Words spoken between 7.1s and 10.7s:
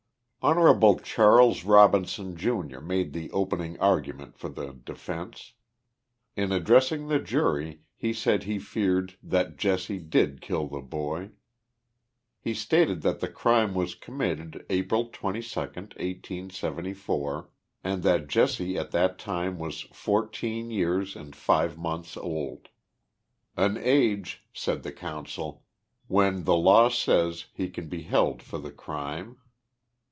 jury he said he feared" that Jesse did kill